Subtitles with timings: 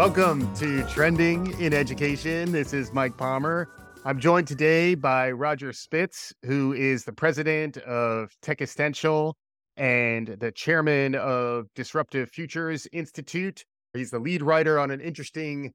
[0.00, 2.52] Welcome to Trending in Education.
[2.52, 3.68] This is Mike Palmer.
[4.06, 9.36] I'm joined today by Roger Spitz, who is the president of Techistential
[9.76, 13.66] and the chairman of Disruptive Futures Institute.
[13.92, 15.74] He's the lead writer on an interesting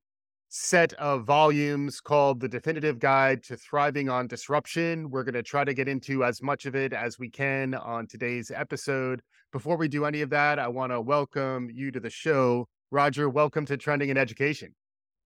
[0.50, 5.12] set of volumes called The Definitive Guide to Thriving on Disruption.
[5.12, 8.08] We're going to try to get into as much of it as we can on
[8.08, 9.22] today's episode.
[9.52, 12.68] Before we do any of that, I want to welcome you to the show.
[12.92, 14.74] Roger, welcome to Trending in Education.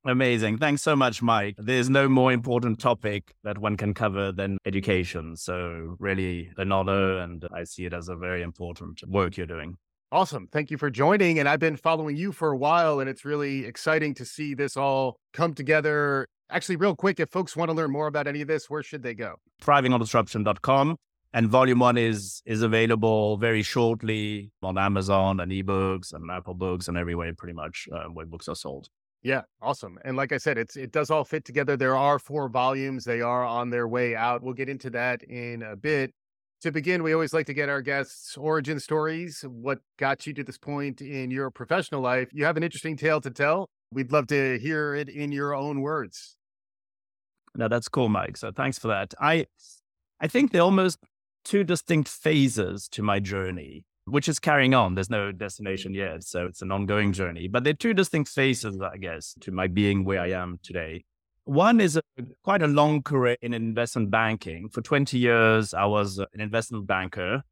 [0.06, 0.60] Amazing.
[0.60, 1.56] Thanks so much, Mike.
[1.58, 5.36] There's no more important topic that one can cover than education.
[5.36, 9.76] So, really, an honor, and I see it as a very important work you're doing.
[10.12, 10.48] Awesome.
[10.52, 11.38] Thank you for joining.
[11.38, 14.78] And I've been following you for a while, and it's really exciting to see this
[14.78, 16.28] all come together.
[16.50, 19.04] Actually, real quick, if folks want to learn more about any of this, where should
[19.04, 19.36] they go?
[19.62, 20.96] ThrivingOnDisruption.com.
[21.34, 26.88] And volume one is is available very shortly on Amazon and ebooks and Apple Books
[26.88, 28.90] and everywhere pretty much uh, where books are sold.
[29.22, 30.00] Yeah, awesome.
[30.06, 31.78] And like I said, it's it does all fit together.
[31.78, 33.04] There are four volumes.
[33.04, 34.42] They are on their way out.
[34.42, 36.14] We'll get into that in a bit
[36.62, 39.46] to begin, we always like to get our guests' origin stories.
[39.48, 42.30] What got you to this point in your professional life?
[42.34, 43.70] You have an interesting tale to tell.
[43.92, 46.36] We'd love to hear it in your own words.
[47.56, 48.38] No, that's cool, Mike.
[48.38, 49.14] So thanks for that.
[49.20, 49.46] I
[50.20, 51.00] I think are almost
[51.44, 54.96] two distinct phases to my journey, which is carrying on.
[54.96, 55.38] There's no mm-hmm.
[55.38, 56.24] destination yet.
[56.24, 57.48] So it's an ongoing journey.
[57.48, 61.04] But there are two distinct phases, I guess, to my being where I am today.
[61.46, 62.02] One is a,
[62.44, 64.70] quite a long career in investment banking.
[64.70, 67.44] For 20 years, I was an investment banker.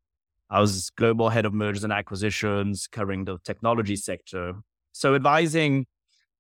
[0.50, 4.54] I was global head of mergers and acquisitions, covering the technology sector.
[4.94, 5.88] So advising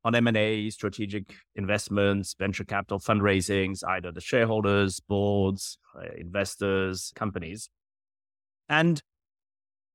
[0.08, 7.69] on M&A, strategic investments, venture capital fundraisings, either the shareholders, boards, uh, investors, companies.
[8.69, 9.02] And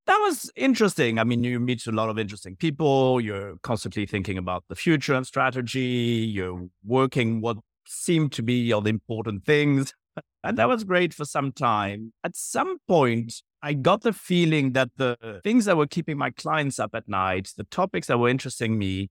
[0.06, 1.18] that was interesting.
[1.18, 3.22] I mean, you meet a lot of interesting people.
[3.22, 5.80] You're constantly thinking about the future and strategy.
[5.80, 7.56] You're working what
[7.86, 9.95] seemed to be all the important things.
[10.45, 12.12] And that was great for some time.
[12.24, 16.80] At some point, I got the feeling that the things that were keeping my clients
[16.80, 19.08] up at night, the topics that were interesting me,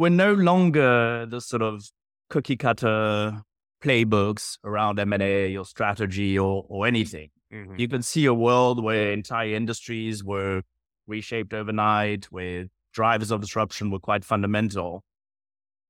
[0.00, 1.84] were no longer the sort of
[2.30, 3.42] cookie cutter
[3.84, 7.28] playbooks around M&A or strategy or, or anything.
[7.52, 7.74] Mm-hmm.
[7.76, 10.62] You can see a world where entire industries were
[11.06, 15.04] reshaped overnight, where drivers of disruption were quite fundamental,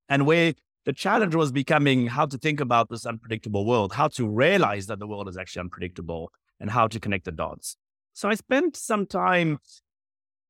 [0.08, 0.54] and where
[0.86, 4.98] the challenge was becoming how to think about this unpredictable world, how to realize that
[4.98, 7.76] the world is actually unpredictable, and how to connect the dots.
[8.14, 9.58] So I spent some time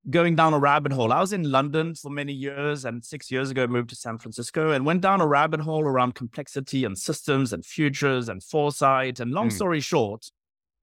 [0.08, 1.12] going down a rabbit hole.
[1.12, 4.70] I was in London for many years and six years ago moved to San Francisco
[4.70, 9.20] and went down a rabbit hole around complexity and systems and futures and foresight.
[9.20, 9.52] And long mm.
[9.52, 10.30] story short,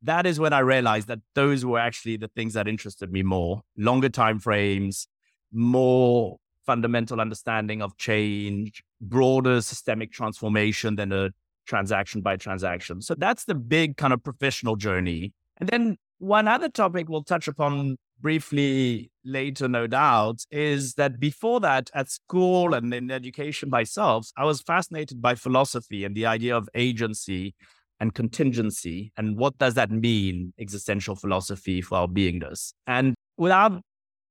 [0.03, 3.61] that is when I realized that those were actually the things that interested me more
[3.75, 5.07] longer time frames,
[5.51, 11.29] more fundamental understanding of change, broader systemic transformation than a
[11.65, 13.01] transaction by transaction.
[13.01, 15.33] So that's the big kind of professional journey.
[15.57, 21.59] And then one other topic we'll touch upon briefly later, no doubt, is that before
[21.61, 26.55] that, at school and in education myself, I was fascinated by philosophy and the idea
[26.55, 27.55] of agency
[27.99, 29.11] and contingency.
[29.17, 32.73] And what does that mean, existential philosophy for our beingness?
[32.85, 33.81] And without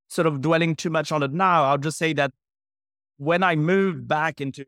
[0.09, 2.33] sort of dwelling too much on it now, I'll just say that
[3.19, 4.65] when I moved back into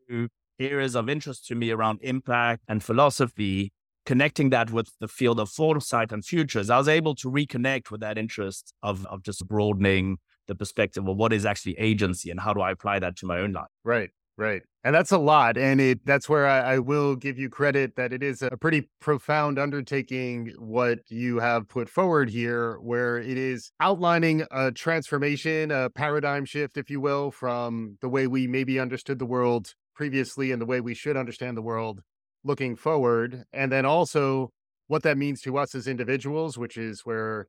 [0.59, 3.73] areas of interest to me around impact and philosophy,
[4.09, 8.01] connecting that with the field of foresight and futures, I was able to reconnect with
[8.01, 12.55] that interest of, of just broadening the perspective of what is actually agency and how
[12.55, 13.69] do I apply that to my own life.
[13.85, 14.09] Right.
[14.39, 14.63] Right.
[14.83, 15.59] And that's a lot.
[15.59, 18.89] And it that's where I, I, will give you credit that it is a pretty
[19.01, 25.91] profound undertaking what you have put forward here, where it is outlining a transformation, a
[25.91, 30.63] paradigm shift, if you will, from the way we maybe understood the world previously and
[30.63, 32.01] the way we should understand the world
[32.45, 33.45] looking forward.
[33.53, 34.51] And then also
[34.87, 37.47] what that means to us as individuals, which is where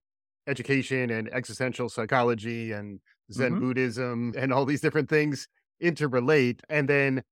[0.48, 3.00] education and existential psychology and
[3.32, 3.60] Zen mm-hmm.
[3.60, 5.48] Buddhism and all these different things
[5.82, 6.62] interrelate.
[6.70, 7.24] And then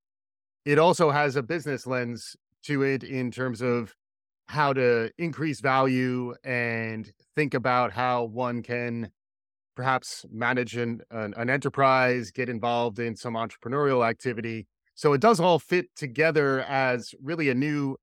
[0.65, 3.93] it also has a business lens to it in terms of
[4.47, 9.09] how to increase value and think about how one can
[9.75, 14.65] perhaps manage an, an, an, enterprise, get involved in some entrepreneurial activity.
[14.97, 17.97] So it does all fit together as really a new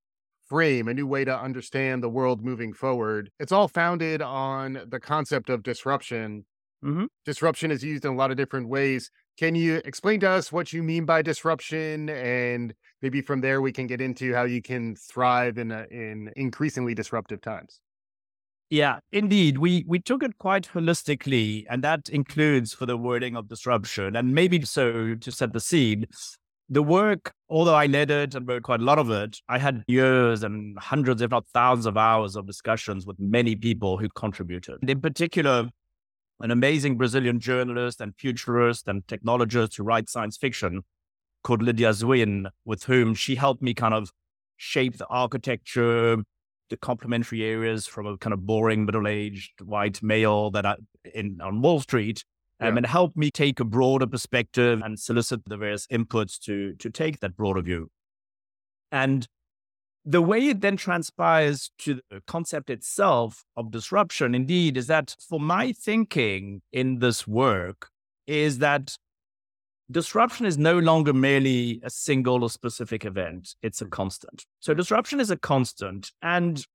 [0.46, 3.30] frame, a new way to understand the world moving forward.
[3.40, 6.44] It's all founded on the concept of disruption.
[6.84, 7.06] Mm-hmm.
[7.24, 9.10] Disruption is used in a lot of different ways.
[9.36, 13.72] Can you explain to us what you mean by disruption, and maybe from there we
[13.72, 17.80] can get into how you can thrive in a, in increasingly disruptive times?
[18.70, 19.58] Yeah, indeed.
[19.58, 24.14] We we took it quite holistically, and that includes for the wording of disruption.
[24.14, 26.06] And maybe so to set the scene,
[26.68, 29.84] the work, although I led it and wrote quite a lot of it, I had
[29.86, 34.78] years and hundreds, if not thousands of hours of discussions with many people who contributed.
[34.80, 35.68] And in particular,
[36.40, 40.82] an amazing Brazilian journalist and futurist and technologist who writes science fiction
[41.42, 44.10] called Lidia Zuin, with whom she helped me kind of
[44.56, 46.16] shape the architecture,
[46.70, 50.76] the complementary areas from a kind of boring middle-aged white male that I
[51.14, 52.24] in on Wall Street
[52.64, 52.78] um, yeah.
[52.78, 57.20] and help me take a broader perspective and solicit the various inputs to to take
[57.20, 57.90] that broader view.
[58.90, 59.26] And
[60.04, 65.40] the way it then transpires to the concept itself of disruption, indeed, is that for
[65.40, 67.88] my thinking in this work,
[68.26, 68.96] is that
[69.90, 74.44] disruption is no longer merely a single or specific event, it's a constant.
[74.60, 76.12] So, disruption is a constant.
[76.22, 76.66] And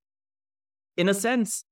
[0.98, 1.64] in a sense,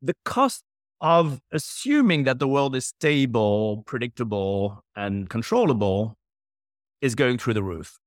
[0.00, 0.62] the cost
[1.02, 6.16] of assuming that the world is stable, predictable, and controllable
[7.00, 7.98] is going through the roof.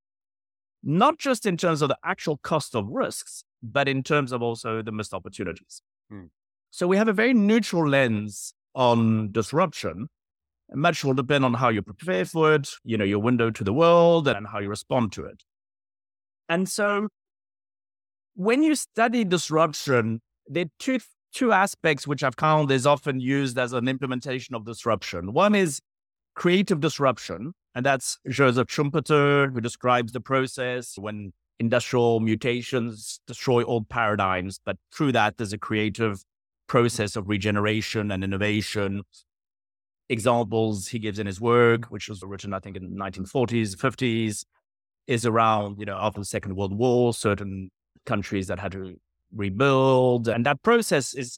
[0.81, 4.81] Not just in terms of the actual cost of risks, but in terms of also
[4.81, 5.81] the missed opportunities.
[6.09, 6.27] Hmm.
[6.71, 10.07] So we have a very neutral lens on disruption.
[10.73, 13.73] Much will depend on how you prepare for it, you know, your window to the
[13.73, 15.43] world and how you respond to it.
[16.47, 17.09] And so
[18.35, 20.99] when you study disruption, there are two
[21.35, 25.33] two aspects which I've found is often used as an implementation of disruption.
[25.33, 25.81] One is
[26.33, 33.89] creative disruption, and that's Joseph Schumpeter, who describes the process when industrial mutations destroy old
[33.89, 36.23] paradigms, but through that, there's a creative
[36.67, 39.03] process of regeneration and innovation.
[40.07, 44.45] Examples he gives in his work, which was written, I think, in the 1940s, 50s,
[45.07, 47.71] is around, you know, after the Second World War, certain
[48.05, 48.95] countries that had to
[49.35, 50.27] rebuild.
[50.27, 51.37] And that process is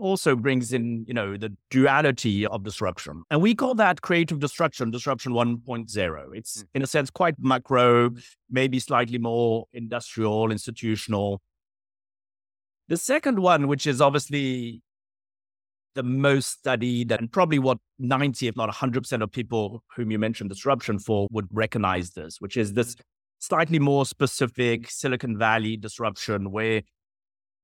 [0.00, 3.22] also brings in, you know, the duality of disruption.
[3.30, 6.24] And we call that creative disruption, disruption 1.0.
[6.32, 6.66] It's mm.
[6.74, 8.10] in a sense quite macro,
[8.50, 11.40] maybe slightly more industrial, institutional.
[12.88, 14.82] The second one, which is obviously
[15.94, 20.48] the most studied and probably what 90, if not 100% of people whom you mentioned
[20.50, 22.96] disruption for would recognize this, which is this
[23.38, 26.82] slightly more specific Silicon Valley disruption where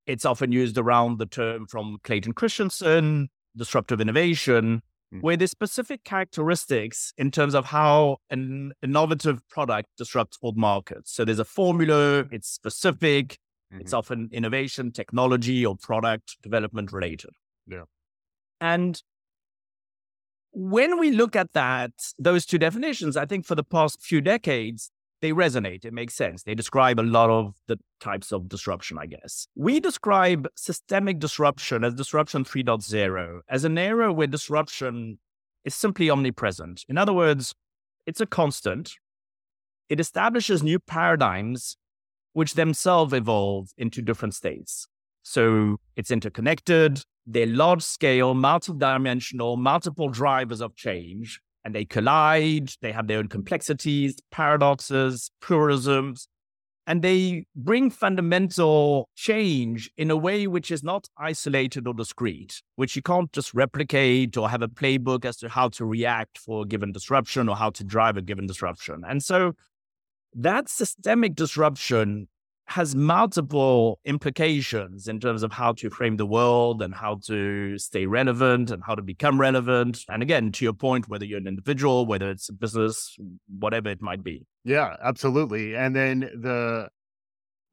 [0.06, 4.82] it's often used around the term from Clayton Christensen, disruptive innovation,
[5.12, 5.22] mm.
[5.22, 11.12] where there's specific characteristics in terms of how an innovative product disrupts old markets.
[11.12, 13.38] So there's a formula, it's specific,
[13.72, 13.80] mm-hmm.
[13.80, 17.30] it's often innovation, technology, or product development related.
[17.66, 17.84] Yeah.
[18.60, 19.02] And
[20.52, 24.90] when we look at that, those two definitions, I think for the past few decades,
[25.22, 25.84] they resonate.
[25.84, 26.42] It makes sense.
[26.42, 29.48] They describe a lot of the types of disruption, I guess.
[29.54, 35.18] We describe systemic disruption as disruption 3.0 as an era where disruption
[35.64, 36.84] is simply omnipresent.
[36.88, 37.54] In other words,
[38.06, 38.92] it's a constant.
[39.88, 41.76] It establishes new paradigms
[42.32, 44.86] which themselves evolve into different states.
[45.22, 52.70] So it's interconnected, they're large scale, multi-dimensional, multiple drivers of change and they collide.
[52.80, 56.28] They have their own complexities, paradoxes, pluralisms,
[56.86, 62.94] and they bring fundamental change in a way which is not isolated or discrete, which
[62.94, 66.66] you can't just replicate or have a playbook as to how to react for a
[66.66, 69.02] given disruption or how to drive a given disruption.
[69.06, 69.54] And so
[70.34, 72.28] that systemic disruption
[72.68, 78.06] has multiple implications in terms of how to frame the world and how to stay
[78.06, 80.04] relevant and how to become relevant.
[80.08, 83.16] And again, to your point, whether you're an individual, whether it's a business,
[83.48, 84.46] whatever it might be.
[84.64, 85.76] Yeah, absolutely.
[85.76, 86.88] And then the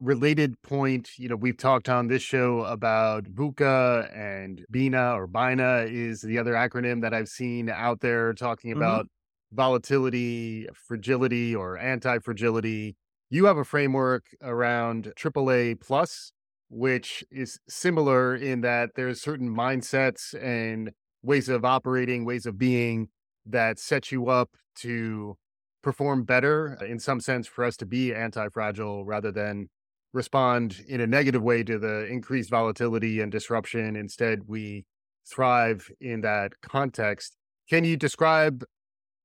[0.00, 5.90] related point, you know, we've talked on this show about VUCA and BANI or BANI
[5.90, 8.82] is the other acronym that I've seen out there talking mm-hmm.
[8.82, 9.56] about mm-hmm.
[9.56, 12.94] volatility, fragility, or anti fragility
[13.30, 16.32] you have a framework around AAA plus,
[16.68, 20.90] which is similar in that there's certain mindsets and
[21.22, 23.08] ways of operating, ways of being
[23.46, 25.36] that set you up to
[25.82, 29.68] perform better in some sense for us to be anti-fragile rather than
[30.12, 33.96] respond in a negative way to the increased volatility and disruption.
[33.96, 34.84] Instead, we
[35.30, 37.36] thrive in that context.
[37.68, 38.64] Can you describe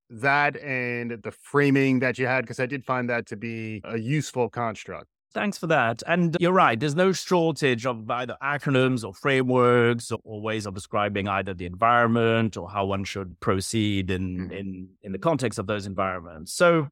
[0.10, 3.98] that and the framing that you had because I did find that to be a
[3.98, 5.08] useful construct.
[5.32, 6.02] Thanks for that.
[6.08, 11.28] And you're right, there's no shortage of either acronyms or frameworks or, ways of describing
[11.28, 14.52] either the environment or how one should proceed in, mm-hmm.
[14.52, 16.54] in, in the context of those environments.
[16.54, 16.88] So,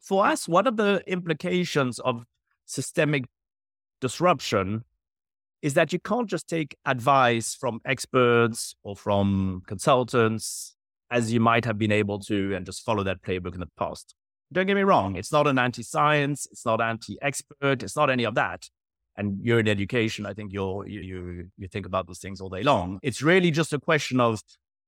[0.00, 2.24] for us, what are the implications of
[2.66, 3.24] systemic
[4.00, 4.84] disruption
[5.62, 10.73] is that you can't just take advice from experts or from consultants
[11.14, 14.16] as you might have been able to and just follow that playbook in the past.
[14.52, 18.10] Don't get me wrong, it's not an anti science, it's not anti expert, it's not
[18.10, 18.68] any of that.
[19.16, 22.48] And you're in education, I think you're, you, you, you think about those things all
[22.48, 22.98] day long.
[23.00, 24.42] It's really just a question of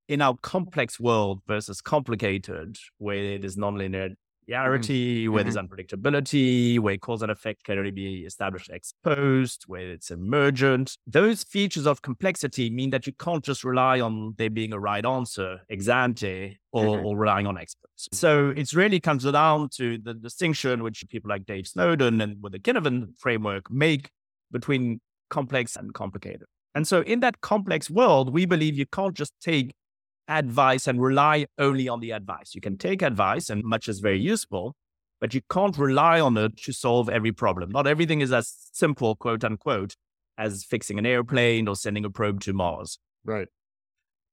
[0.08, 4.14] in our complex world versus complicated, where is nonlinear
[4.48, 5.32] linearity, mm-hmm.
[5.32, 5.72] where there's mm-hmm.
[5.72, 10.96] unpredictability, where cause and effect can only be established ex post, where it's emergent.
[11.06, 15.04] Those features of complexity mean that you can't just rely on there being a right
[15.04, 17.06] answer ex ante or, mm-hmm.
[17.06, 18.08] or relying on experts.
[18.12, 22.52] So it really comes down to the distinction which people like Dave Snowden and with
[22.52, 24.10] the Cynefin framework make
[24.52, 25.00] between
[25.30, 26.46] complex and complicated.
[26.74, 29.74] And so in that complex world, we believe you can't just take
[30.28, 32.54] advice and rely only on the advice.
[32.54, 34.74] You can take advice, and much is very useful,
[35.20, 37.70] but you can't rely on it to solve every problem.
[37.70, 39.96] Not everything is as simple, quote unquote,
[40.38, 42.98] as fixing an airplane or sending a probe to Mars.
[43.24, 43.48] Right.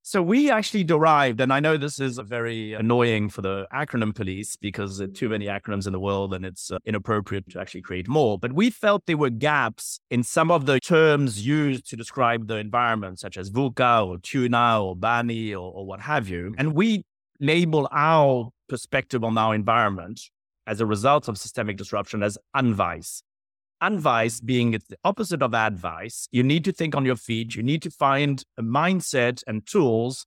[0.06, 4.58] So we actually derived, and I know this is very annoying for the acronym police
[4.58, 7.84] because there are too many acronyms in the world and it's uh, inappropriate to actually
[7.84, 8.38] create more.
[8.38, 12.58] But we felt there were gaps in some of the terms used to describe the
[12.58, 16.54] environment, such as VUCA or TUNA or BANI or, or what have you.
[16.58, 17.06] And we
[17.40, 20.20] label our perspective on our environment
[20.68, 23.24] as a result of systemic disruption as UNVICE.
[23.84, 26.30] Advice being the opposite of advice.
[26.32, 27.56] You need to think on your feet.
[27.56, 30.26] You need to find a mindset and tools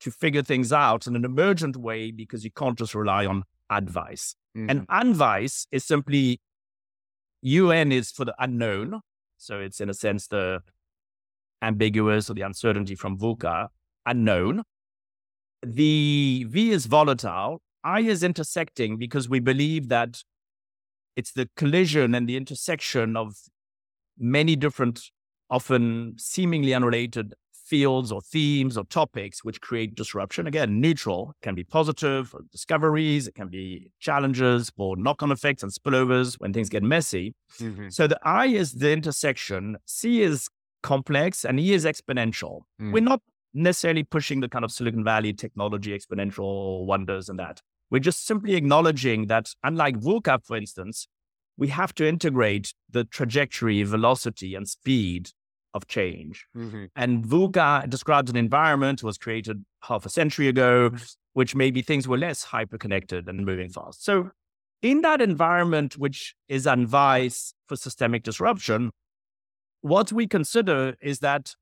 [0.00, 4.34] to figure things out in an emergent way because you can't just rely on advice.
[4.54, 4.70] Mm-hmm.
[4.70, 6.40] And advice is simply
[7.40, 9.00] UN is for the unknown.
[9.38, 10.60] So it's in a sense the
[11.62, 13.68] ambiguous or the uncertainty from VUCA,
[14.04, 14.64] unknown.
[15.64, 17.62] The V is volatile.
[17.82, 20.22] I is intersecting because we believe that
[21.16, 23.34] it's the collision and the intersection of
[24.18, 25.10] many different,
[25.48, 27.34] often seemingly unrelated
[27.70, 30.46] fields or themes or topics which create disruption.
[30.48, 35.72] Again, neutral can be positive discoveries, it can be challenges or knock on effects and
[35.72, 37.34] spillovers when things get messy.
[37.60, 37.88] Mm-hmm.
[37.90, 40.48] So the I is the intersection, C is
[40.82, 42.62] complex, and E is exponential.
[42.80, 42.92] Mm.
[42.92, 43.22] We're not
[43.54, 47.60] necessarily pushing the kind of Silicon Valley technology exponential wonders and that.
[47.90, 51.08] We're just simply acknowledging that, unlike VUCA, for instance,
[51.56, 55.30] we have to integrate the trajectory, velocity, and speed
[55.74, 56.46] of change.
[56.56, 56.86] Mm-hmm.
[56.96, 60.90] And VUCA describes an environment was created half a century ago,
[61.32, 64.04] which maybe things were less hyperconnected and moving fast.
[64.04, 64.30] So,
[64.82, 68.90] in that environment, which is unvice for systemic disruption,
[69.82, 71.54] what we consider is that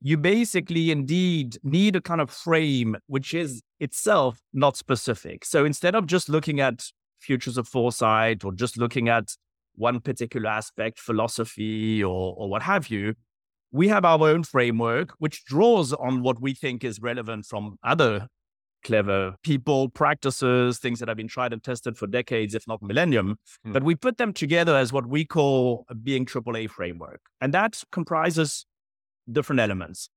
[0.00, 5.44] you basically indeed need a kind of frame which is itself not specific.
[5.44, 6.84] So instead of just looking at
[7.18, 9.36] futures of foresight or just looking at
[9.74, 13.14] one particular aspect, philosophy or, or what have you,
[13.70, 18.28] we have our own framework which draws on what we think is relevant from other
[18.84, 23.36] clever people, practices, things that have been tried and tested for decades, if not millennium.
[23.66, 23.72] Mm.
[23.72, 27.20] But we put them together as what we call a being AAA framework.
[27.40, 28.66] And that comprises
[29.30, 30.08] different elements.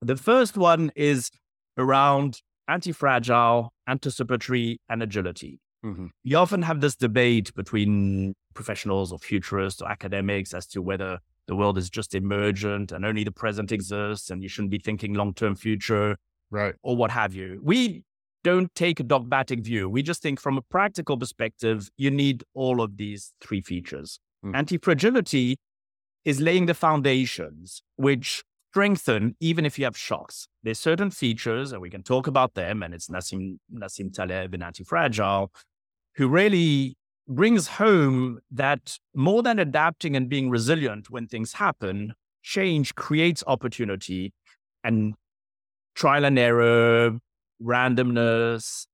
[0.00, 1.30] The first one is
[1.78, 5.60] around anti fragile, anticipatory, and agility.
[5.84, 6.06] Mm-hmm.
[6.22, 11.18] You often have this debate between professionals or futurists or academics as to whether
[11.48, 15.14] the world is just emergent and only the present exists and you shouldn't be thinking
[15.14, 16.16] long term future,
[16.50, 16.74] right?
[16.82, 17.60] Or what have you.
[17.62, 18.04] We
[18.44, 19.88] don't take a dogmatic view.
[19.88, 24.20] We just think from a practical perspective, you need all of these three features.
[24.44, 24.56] Mm.
[24.56, 25.58] Anti fragility
[26.24, 30.48] is laying the foundations which strengthen even if you have shocks.
[30.62, 34.62] There's certain features, and we can talk about them, and it's Nassim, Nassim Taleb in
[34.62, 35.52] Anti-Fragile,
[36.16, 36.96] who really
[37.28, 44.32] brings home that more than adapting and being resilient when things happen, change creates opportunity
[44.82, 45.14] and
[45.94, 47.18] trial and error,
[47.62, 48.86] randomness,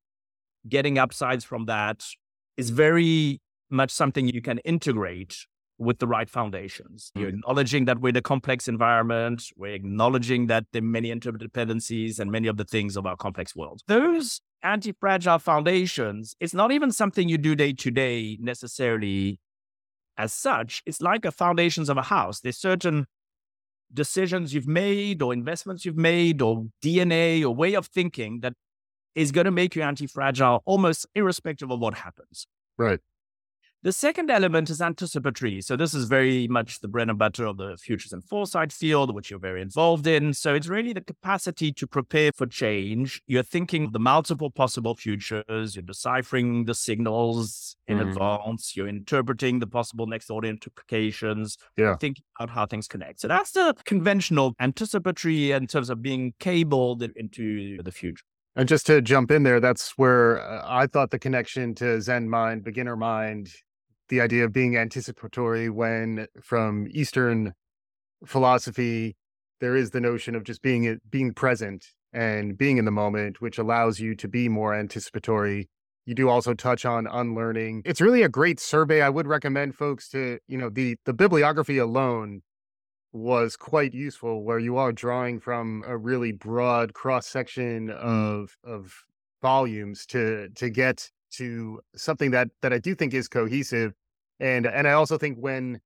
[0.69, 2.05] getting upsides from that
[2.57, 5.47] is very much something you can integrate
[5.79, 7.13] with the right foundations.
[7.15, 7.39] You're mm.
[7.39, 9.45] acknowledging that we're in a complex environment.
[9.57, 13.55] We're acknowledging that there are many interdependencies and many of the things of our complex
[13.55, 13.83] world.
[13.87, 19.39] Those anti fragile foundations, it's not even something you do day to day necessarily
[20.17, 20.83] as such.
[20.85, 22.41] It's like the foundations of a house.
[22.41, 23.07] There's certain
[23.93, 28.53] decisions you've made or investments you've made or DNA or way of thinking that
[29.15, 32.47] is going to make you anti fragile almost irrespective of what happens.
[32.77, 33.01] Right.
[33.85, 35.61] The second element is anticipatory.
[35.61, 39.15] So this is very much the bread and butter of the futures and foresight field,
[39.15, 40.35] which you're very involved in.
[40.35, 43.23] So it's really the capacity to prepare for change.
[43.29, 45.77] You're thinking the multiple possible futures.
[45.77, 48.09] You're deciphering the signals in mm.
[48.09, 48.77] advance.
[48.77, 51.57] You're interpreting the possible next order implications.
[51.77, 51.95] Yeah.
[51.97, 53.21] Thinking about how things connect.
[53.21, 58.25] So that's the conventional anticipatory in terms of being cabled into the future.
[58.57, 62.29] And just to jump in there, that's where uh, I thought the connection to Zen
[62.29, 63.53] mind, beginner mind,
[64.09, 67.53] the idea of being anticipatory when from Eastern
[68.27, 69.17] philosophy,
[69.61, 73.59] there is the notion of just being being present and being in the moment, which
[73.59, 75.69] allows you to be more anticipatory.
[76.07, 77.83] You do also touch on unlearning.
[77.85, 79.03] It's really a great survey.
[79.03, 82.43] I would recommend folks to, you know, the the bibliography alone
[83.13, 88.95] was quite useful where you are drawing from a really broad cross section of of
[89.43, 93.93] volumes to to get to something that that I do think is cohesive.
[94.41, 95.81] And and I also think when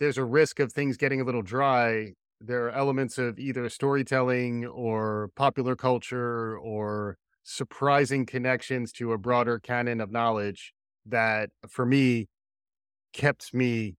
[0.00, 4.66] there's a risk of things getting a little dry, there are elements of either storytelling
[4.66, 10.72] or popular culture or surprising connections to a broader canon of knowledge
[11.06, 12.26] that for me
[13.12, 13.96] kept me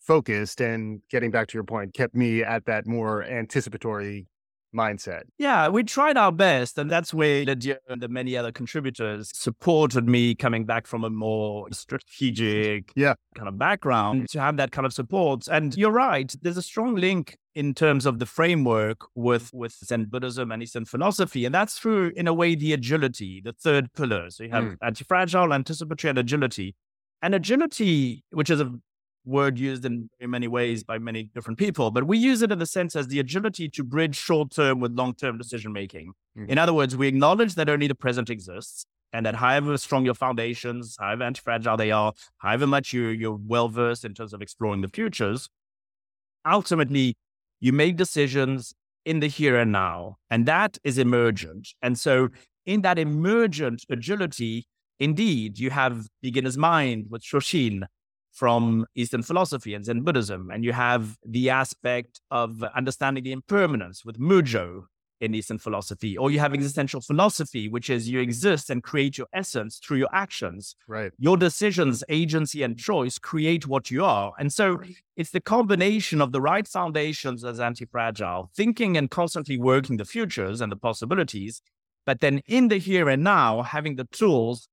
[0.00, 4.26] focused and getting back to your point kept me at that more anticipatory
[4.74, 5.22] mindset.
[5.38, 6.78] Yeah, we tried our best.
[6.78, 11.10] And that's where Lidia and the many other contributors supported me coming back from a
[11.10, 13.14] more strategic yeah.
[13.34, 15.48] kind of background to have that kind of support.
[15.48, 20.06] And you're right, there's a strong link in terms of the framework with, with Zen
[20.06, 21.46] Buddhism and Eastern philosophy.
[21.46, 24.28] And that's through, in a way, the agility, the third pillar.
[24.30, 24.76] So you have mm.
[24.82, 26.74] anti-fragile, anticipatory, and agility.
[27.22, 28.74] And agility, which is a
[29.26, 32.66] word used in many ways by many different people, but we use it in the
[32.66, 36.12] sense as the agility to bridge short term with long term decision making.
[36.38, 36.50] Mm-hmm.
[36.50, 40.14] In other words, we acknowledge that only the present exists and that however strong your
[40.14, 44.40] foundations, however anti fragile they are, however much you, you're well versed in terms of
[44.40, 45.48] exploring the futures,
[46.46, 47.16] ultimately
[47.60, 51.68] you make decisions in the here and now, and that is emergent.
[51.80, 52.28] And so,
[52.64, 54.66] in that emergent agility,
[54.98, 57.84] indeed, you have beginner's mind with Shoshin,
[58.36, 60.50] from Eastern philosophy and Zen Buddhism.
[60.52, 64.82] And you have the aspect of understanding the impermanence with Mujo
[65.22, 69.26] in Eastern philosophy, or you have existential philosophy, which is you exist and create your
[69.32, 70.76] essence through your actions.
[70.86, 71.10] Right.
[71.18, 74.34] Your decisions, agency, and choice create what you are.
[74.38, 74.82] And so
[75.16, 80.04] it's the combination of the right foundations as anti fragile, thinking and constantly working the
[80.04, 81.62] futures and the possibilities,
[82.04, 84.68] but then in the here and now, having the tools,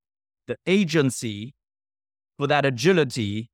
[0.48, 1.56] the agency
[2.38, 3.50] for that agility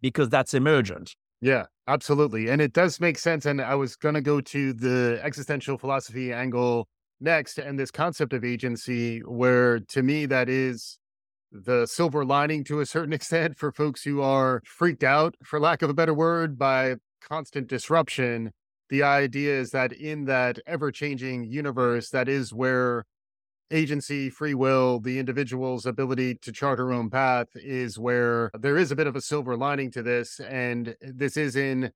[0.00, 1.14] because that's emergent.
[1.40, 2.48] Yeah, absolutely.
[2.48, 3.44] And it does make sense.
[3.44, 6.88] And I was going to go to the existential philosophy angle
[7.20, 10.98] next and this concept of agency, where to me, that is
[11.52, 15.82] the silver lining to a certain extent for folks who are freaked out, for lack
[15.82, 18.50] of a better word, by constant disruption.
[18.90, 23.04] The idea is that in that ever changing universe, that is where
[23.70, 28.90] agency, free will, the individual's ability to chart her own path is where there is
[28.90, 30.40] a bit of a silver lining to this.
[30.40, 31.90] And uh, this is in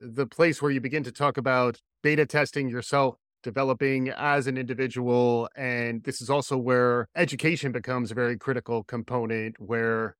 [0.00, 5.48] the place where you begin to talk about beta testing yourself, developing as an individual.
[5.56, 10.16] And this is also where education becomes a very critical component, where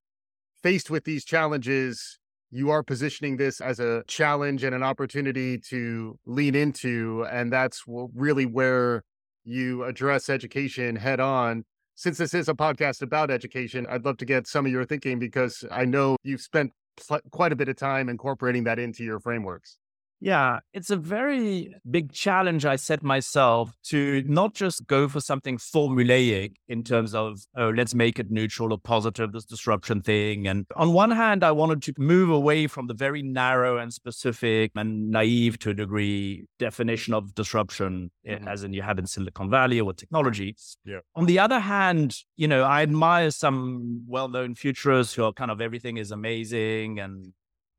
[0.63, 2.19] faced with these challenges,
[2.51, 7.25] you are positioning this as a challenge and an opportunity to lean into.
[7.31, 9.03] And that's really where
[9.45, 11.65] you address education head on.
[11.95, 15.19] Since this is a podcast about education, I'd love to get some of your thinking
[15.19, 19.21] because I know you've spent pl- quite a bit of time incorporating that into your
[19.21, 19.79] frameworks.
[20.21, 25.57] Yeah, it's a very big challenge I set myself to not just go for something
[25.57, 30.47] formulaic in terms of, oh, let's make it neutral or positive, this disruption thing.
[30.47, 34.73] And on one hand, I wanted to move away from the very narrow and specific
[34.75, 38.49] and naive to a degree definition of disruption, eh, mm-hmm.
[38.49, 40.55] as in you have in Silicon Valley or with technology.
[40.85, 41.01] Yeah.
[41.17, 45.51] On the other hand, you know, I admire some well known futurists who are kind
[45.51, 47.33] of everything is amazing and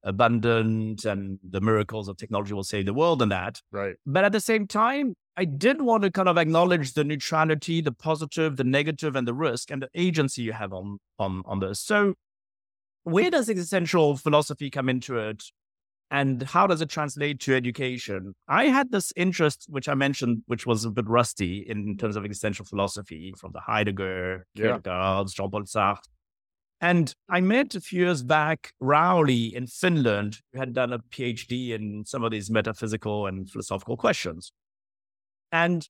[0.04, 3.62] abundant and the miracles of technology will save the world and that.
[3.72, 3.96] Right.
[4.06, 7.92] But at the same time, I did want to kind of acknowledge the neutrality, the
[7.92, 11.80] positive, the negative, and the risk and the agency you have on on on this.
[11.80, 12.16] So
[13.04, 15.44] where does existential philosophy come into it?
[16.12, 18.36] And how does it translate to education?
[18.50, 22.26] I had this interest, which I mentioned, which was a bit rusty in terms of
[22.26, 25.34] existential philosophy from the Heidegger, Kierkegaard, yeah.
[25.34, 26.02] Jean-Paul Sartre.
[26.82, 31.70] And I met a few years back Rauli in Finland, who had done a PhD
[31.70, 34.52] in some of these metaphysical and philosophical questions.
[35.52, 35.88] And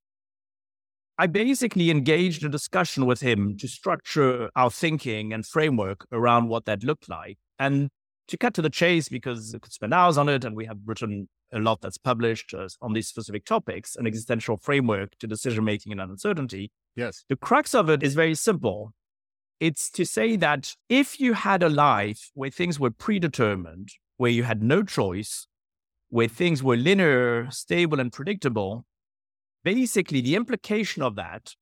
[1.17, 6.65] I basically engaged a discussion with him to structure our thinking and framework around what
[6.65, 7.38] that looked like.
[7.58, 7.89] And
[8.27, 10.77] to cut to the chase, because I could spend hours on it, and we have
[10.86, 15.63] written a lot that's published uh, on these specific topics, an existential framework to decision
[15.63, 16.71] making and uncertainty.
[16.95, 17.23] Yes.
[17.30, 18.93] The crux of it is very simple.
[19.62, 24.41] It's to say that if you had a life where things were predetermined, where you
[24.41, 25.45] had no choice,
[26.10, 28.86] where things were linear, stable, and predictable,
[29.63, 31.54] basically the implication of that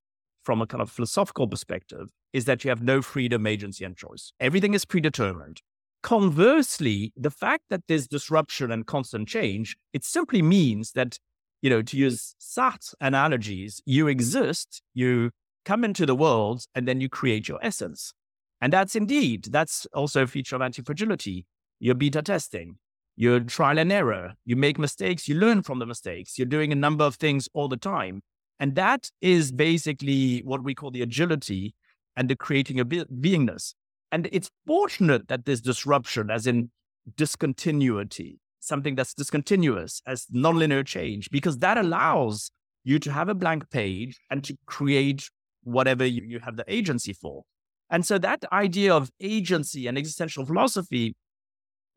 [0.44, 4.32] from a kind of philosophical perspective is that you have no freedom, agency, and choice.
[4.40, 5.62] Everything is predetermined.
[6.02, 11.20] Conversely, the fact that there's disruption and constant change, it simply means that,
[11.62, 15.32] you know, to use Sartre analogies, you exist, you
[15.66, 18.14] come into the world, and then you create your essence.
[18.62, 21.46] And that's indeed, that's also a feature of anti-fragility.
[21.80, 22.78] You're beta testing,
[23.16, 26.76] you're trial and error, you make mistakes, you learn from the mistakes, you're doing a
[26.76, 28.22] number of things all the time.
[28.60, 31.74] And that is basically what we call the agility
[32.18, 33.74] and the creating a be- beingness.
[34.12, 36.72] And it's fortunate that this disruption, as in
[37.16, 42.52] discontinuity, something that's discontinuous as nonlinear change, because that allows
[42.84, 45.30] you to have a blank page and to create
[45.72, 47.44] whatever you, you have the agency for.
[47.90, 51.16] And so that idea of agency and existential philosophy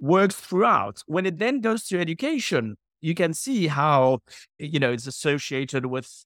[0.01, 1.03] works throughout.
[1.07, 4.21] When it then goes to education, you can see how,
[4.59, 6.25] you know, it's associated with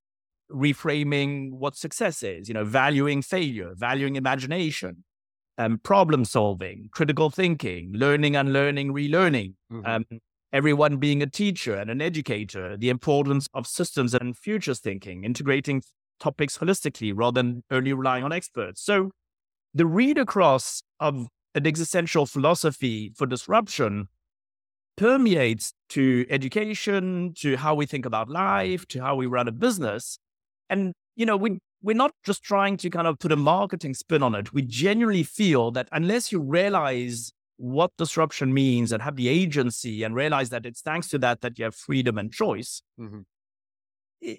[0.51, 5.05] reframing what success is, you know, valuing failure, valuing imagination,
[5.59, 9.85] um, problem solving, critical thinking, learning, unlearning, relearning, mm-hmm.
[9.85, 10.05] um,
[10.53, 15.83] everyone being a teacher and an educator, the importance of systems and futures thinking, integrating
[16.21, 18.83] topics holistically rather than only relying on experts.
[18.83, 19.11] So
[19.75, 24.09] the read across of an existential philosophy for disruption
[24.97, 30.19] permeates to education, to how we think about life, to how we run a business.
[30.71, 34.23] And, you know, we, we're not just trying to kind of put a marketing spin
[34.23, 34.53] on it.
[34.53, 40.15] We genuinely feel that unless you realize what disruption means and have the agency and
[40.15, 43.21] realize that it's thanks to that that you have freedom and choice, mm-hmm.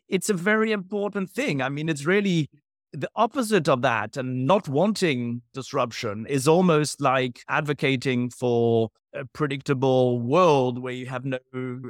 [0.08, 1.62] It's a very important thing.
[1.62, 2.50] I mean, it's really
[2.94, 10.20] the opposite of that and not wanting disruption is almost like advocating for a predictable
[10.20, 11.40] world where you have no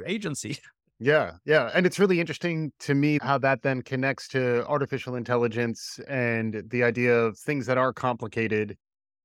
[0.06, 0.58] agency.
[1.00, 1.70] Yeah, yeah.
[1.74, 6.82] And it's really interesting to me how that then connects to artificial intelligence and the
[6.82, 8.76] idea of things that are complicated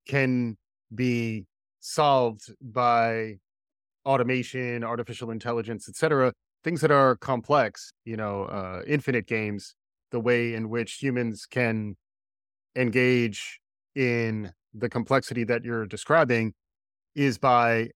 [0.07, 0.55] can
[0.93, 1.47] be
[1.79, 3.39] solved by
[4.05, 6.33] automation, artificial intelligence, etc.
[6.63, 9.75] Things that are complex, you know, uh, infinite games,
[10.11, 11.95] the way in which humans can
[12.75, 13.59] engage
[13.95, 16.53] in the complexity that you're describing
[17.15, 17.89] is by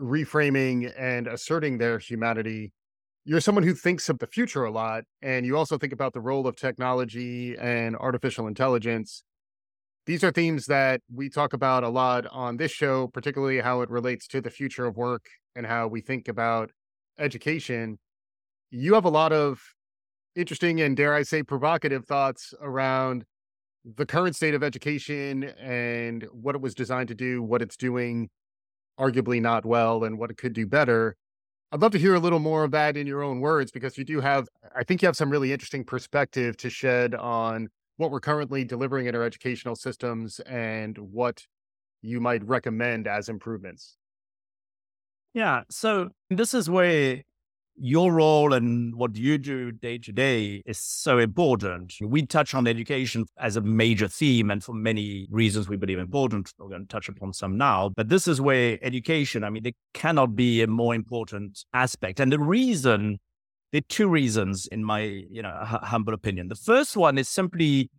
[0.00, 2.72] reframing and asserting their humanity.
[3.24, 6.20] You're someone who thinks of the future a lot and you also think about the
[6.20, 9.24] role of technology and artificial intelligence.
[10.06, 13.90] These are themes that we talk about a lot on this show particularly how it
[13.90, 16.70] relates to the future of work and how we think about
[17.18, 17.98] education
[18.70, 19.60] you have a lot of
[20.34, 23.24] interesting and dare i say provocative thoughts around
[23.96, 28.28] the current state of education and what it was designed to do what it's doing
[28.98, 31.16] arguably not well and what it could do better
[31.72, 34.04] I'd love to hear a little more of that in your own words because you
[34.04, 38.20] do have, I think you have some really interesting perspective to shed on what we're
[38.20, 41.44] currently delivering in our educational systems and what
[42.02, 43.96] you might recommend as improvements.
[45.36, 45.64] Yeah.
[45.68, 47.20] So this is where
[47.76, 51.92] your role and what you do day to day is so important.
[52.00, 56.54] We touch on education as a major theme, and for many reasons we believe important.
[56.58, 59.74] We're going to touch upon some now, but this is where education, I mean, there
[59.92, 62.18] cannot be a more important aspect.
[62.18, 63.18] And the reason,
[63.72, 66.48] there are two reasons, in my you know humble opinion.
[66.48, 67.90] The first one is simply,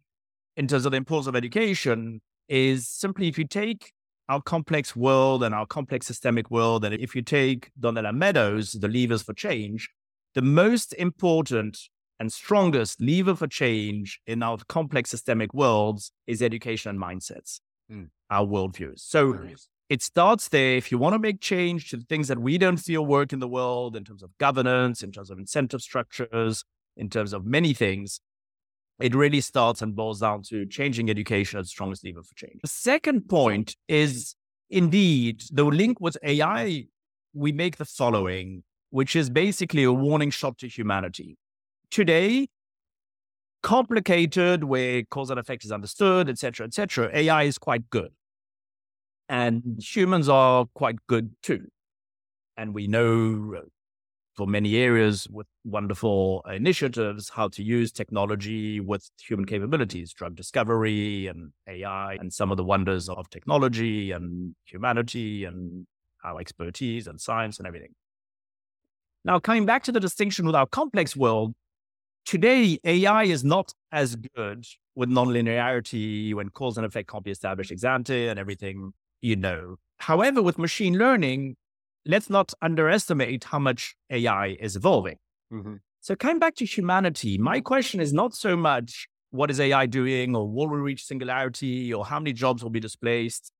[0.55, 2.19] in terms of the importance of education,
[2.49, 3.91] is simply if you take
[4.29, 6.83] our complex world and our complex systemic world.
[6.83, 9.89] And if you take Donella Meadows, the levers for change,
[10.35, 11.79] the most important
[12.19, 17.59] and strongest lever for change in our complex systemic worlds is education and mindsets,
[17.91, 18.09] mm.
[18.29, 18.99] our worldviews.
[18.99, 19.69] So nice.
[19.89, 20.75] it starts there.
[20.75, 23.39] If you want to make change to the things that we don't feel work in
[23.39, 26.63] the world in terms of governance, in terms of incentive structures,
[26.95, 28.19] in terms of many things,
[28.99, 32.59] it really starts and boils down to changing education as the strongest lever for change.
[32.61, 34.35] The second point is
[34.69, 36.85] indeed the link with AI.
[37.33, 41.37] We make the following, which is basically a warning shot to humanity.
[41.91, 42.47] Today,
[43.61, 48.11] complicated where cause and effect is understood, etc., etc., AI is quite good.
[49.29, 51.67] And humans are quite good too.
[52.55, 53.61] And we know
[54.37, 61.25] for many areas with wonderful initiatives, how to use technology with human capabilities, drug discovery
[61.25, 65.87] and AI, and some of the wonders of technology and humanity and
[66.23, 67.93] our expertise and science and everything.
[69.25, 71.55] Now, coming back to the distinction with our complex world,
[72.23, 77.71] today AI is not as good with nonlinearity when cause and effect can't be established
[77.71, 79.77] ex ante and everything you know.
[79.97, 81.55] However, with machine learning,
[82.07, 85.17] let's not underestimate how much AI is evolving.
[85.51, 85.75] Mm-hmm.
[86.01, 90.35] So, coming back to humanity, my question is not so much what is AI doing
[90.35, 93.51] or will we reach singularity or how many jobs will be displaced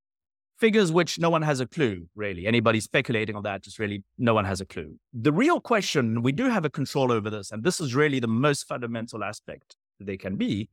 [0.58, 2.48] figures which no one has a clue, really.
[2.48, 4.98] Anybody speculating on that, just really no one has a clue.
[5.14, 8.28] The real question, we do have a control over this, and this is really the
[8.28, 10.70] most fundamental aspect that they can be,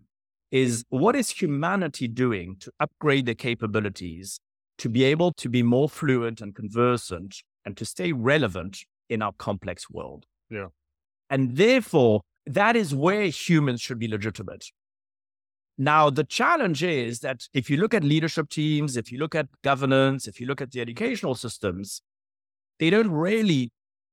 [0.51, 4.41] is what is humanity doing to upgrade their capabilities
[4.79, 9.33] to be able to be more fluent and conversant and to stay relevant in our
[9.33, 10.27] complex world?
[10.51, 10.69] Yeah.
[11.31, 14.67] And therefore, that is where humans should be legitimate.
[15.77, 19.49] Now, the challenge is that if you look at leadership teams, if you look at
[19.63, 22.01] governance, if you look at the educational systems,
[22.79, 23.73] they don't really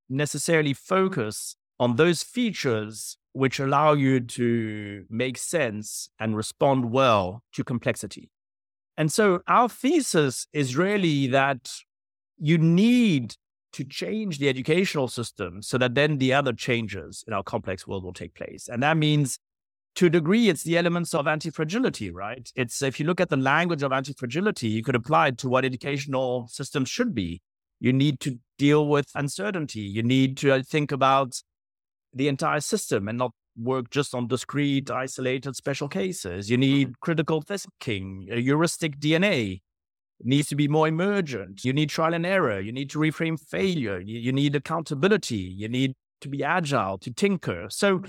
[0.09, 7.63] necessarily focus on those features which allow you to make sense and respond well to
[7.63, 8.29] complexity.
[8.97, 11.71] And so our thesis is really that
[12.37, 13.35] you need
[13.73, 18.03] to change the educational system so that then the other changes in our complex world
[18.03, 18.67] will take place.
[18.67, 19.39] And that means
[19.95, 22.49] to a degree, it's the elements of anti-fragility, right?
[22.55, 25.65] It's if you look at the language of anti-fragility, you could apply it to what
[25.65, 27.41] educational systems should be.
[27.79, 29.81] You need to deal with uncertainty.
[29.81, 31.41] You need to think about
[32.13, 36.49] the entire system and not work just on discrete, isolated special cases.
[36.49, 36.99] You need mm-hmm.
[37.01, 39.61] critical thinking, heuristic DNA.
[40.23, 41.63] Needs to be more emergent.
[41.63, 42.59] You need trial and error.
[42.59, 43.99] You need to reframe failure.
[43.99, 45.35] You, you need accountability.
[45.35, 47.67] You need to be agile, to tinker.
[47.69, 48.03] So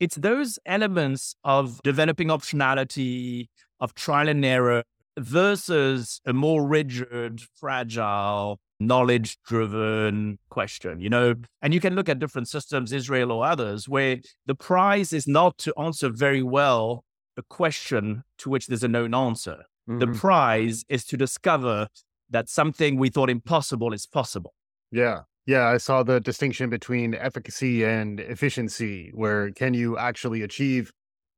[0.00, 3.48] it's those elements of developing optionality,
[3.78, 4.82] of trial and error
[5.18, 11.34] versus a more rigid, fragile, knowledge driven question, you know?
[11.60, 15.58] And you can look at different systems, Israel or others, where the prize is not
[15.58, 17.04] to answer very well
[17.36, 19.64] a question to which there's a known answer.
[19.92, 20.12] Mm-hmm.
[20.12, 21.88] The prize is to discover
[22.30, 24.54] that something we thought impossible is possible.
[24.90, 25.20] Yeah.
[25.44, 30.92] Yeah, I saw the distinction between efficacy and efficiency, where can you actually achieve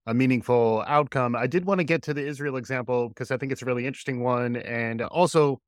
[0.07, 1.35] a meaningful outcome?
[1.35, 3.87] I did want to get to the Israel example because I think it's a really
[3.87, 4.57] interesting one.
[4.57, 5.59] And also,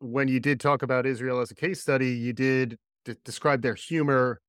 [0.00, 3.74] when you did talk about Israel as a case study, you did d- describe their
[3.74, 4.40] humor.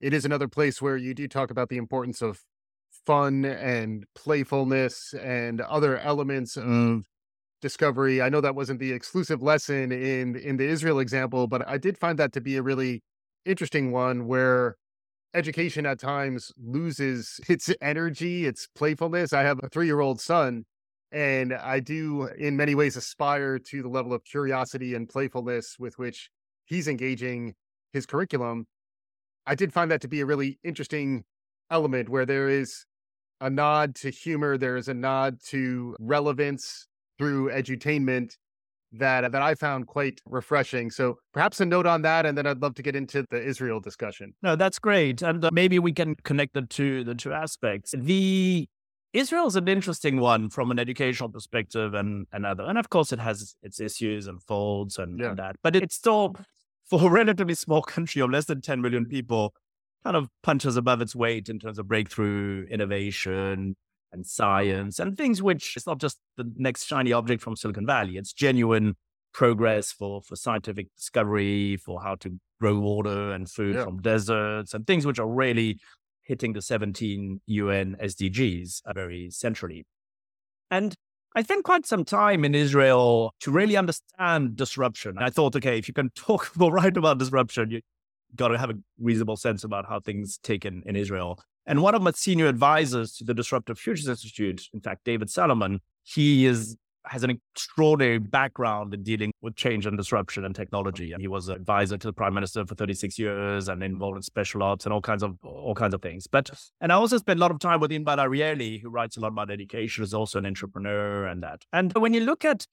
[0.00, 2.40] It is another place where you do talk about the importance of
[3.06, 6.98] fun and playfulness and other elements mm.
[6.98, 7.06] of
[7.62, 8.20] discovery.
[8.20, 11.96] I know that wasn't the exclusive lesson in in the Israel example, but I did
[11.98, 13.02] find that to be a really
[13.44, 14.76] interesting one where
[15.34, 19.32] education at times loses its energy, its playfulness.
[19.32, 20.64] I have a 3-year-old son
[21.12, 25.98] and I do in many ways aspire to the level of curiosity and playfulness with
[25.98, 26.30] which
[26.64, 27.54] he's engaging
[27.92, 28.66] his curriculum.
[29.46, 31.24] I did find that to be a really interesting
[31.70, 32.84] element where there is
[33.40, 36.86] a nod to humor, there is a nod to relevance
[37.18, 38.36] through edutainment
[38.92, 40.90] that that I found quite refreshing.
[40.90, 43.80] So perhaps a note on that, and then I'd love to get into the Israel
[43.80, 44.34] discussion.
[44.42, 47.94] No, that's great, and uh, maybe we can connect the two the two aspects.
[47.96, 48.68] The
[49.12, 53.18] Israel is an interesting one from an educational perspective, and another, and of course it
[53.18, 55.28] has its issues and faults and, yeah.
[55.28, 56.36] and that, but it's still
[56.88, 59.54] for a relatively small country of less than 10 million people
[60.06, 63.74] kind of punches above its weight in terms of breakthrough innovation
[64.12, 68.16] and science and things which it's not just the next shiny object from Silicon Valley.
[68.16, 68.94] It's genuine
[69.34, 73.82] progress for, for scientific discovery, for how to grow water and food yeah.
[73.82, 75.80] from deserts and things which are really
[76.22, 79.84] hitting the 17 UN SDGs very centrally.
[80.70, 80.94] And
[81.34, 85.16] I spent quite some time in Israel to really understand disruption.
[85.18, 87.80] I thought, okay, if you can talk or write about disruption, you
[88.34, 91.38] got to have a reasonable sense about how things take in, in Israel.
[91.66, 95.80] And one of my senior advisors to the Disruptive Futures Institute, in fact, David Salomon,
[96.04, 96.76] he is
[97.08, 101.12] has an extraordinary background in dealing with change and disruption and technology.
[101.12, 104.22] And he was an advisor to the prime minister for 36 years and involved in
[104.22, 106.26] special ops and all kinds of all kinds of things.
[106.26, 109.20] But and I also spent a lot of time with Inbal Arieli, who writes a
[109.20, 111.62] lot about education, is also an entrepreneur and that.
[111.72, 112.66] And when you look at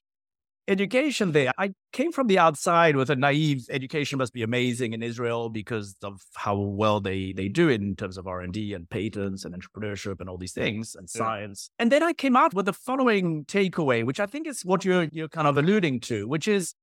[0.68, 1.52] education there.
[1.58, 5.96] I came from the outside with a naive education must be amazing in Israel because
[6.04, 9.46] of how well they they do it in terms of R and D and patents
[9.46, 11.70] and entrepreneurship and all these things and science.
[11.78, 11.84] Yeah.
[11.84, 15.08] And then I came out with the following takeaway, which I think is what you're
[15.12, 16.74] you're kind of alluding to, which is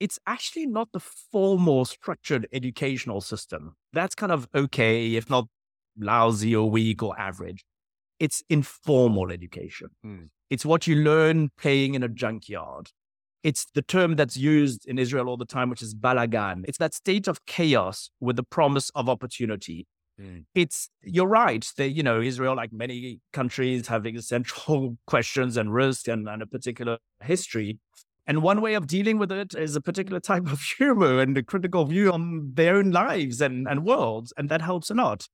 [0.00, 3.76] it's actually not the formal structured educational system.
[3.92, 5.46] That's kind of okay, if not
[5.98, 7.64] lousy or weak or average.
[8.20, 9.88] It's informal education.
[10.04, 10.28] Mm.
[10.50, 12.90] It's what you learn playing in a junkyard.
[13.44, 16.64] It's the term that's used in Israel all the time, which is balagan.
[16.66, 19.86] It's that state of chaos with the promise of opportunity.
[20.18, 20.46] Mm.
[20.54, 21.70] It's you're right.
[21.76, 26.46] They, you know, Israel, like many countries, have existential questions and risk and, and a
[26.46, 27.78] particular history.
[28.26, 31.42] And one way of dealing with it is a particular type of humor and a
[31.42, 34.32] critical view on their own lives and, and worlds.
[34.38, 35.28] And that helps a lot.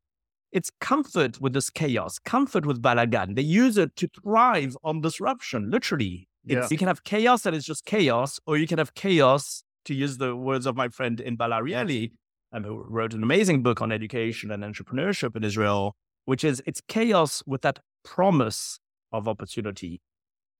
[0.51, 3.37] It's comfort with this chaos, comfort with balagan.
[3.37, 6.27] They use it to thrive on disruption, literally.
[6.45, 6.67] Yeah.
[6.71, 10.19] You can have chaos that is just chaos, or you can have chaos, to use
[10.19, 12.13] the words of my friend Inbal Arieli,
[12.53, 16.81] um, who wrote an amazing book on education and entrepreneurship in Israel, which is it's
[16.89, 18.79] chaos with that promise
[19.13, 20.01] of opportunity.